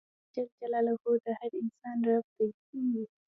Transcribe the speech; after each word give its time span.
اللهﷻ 0.63 1.23
د 1.23 1.27
هر 1.39 1.51
انسان 1.61 1.97
رب 2.07 2.25
دی. 2.37 2.49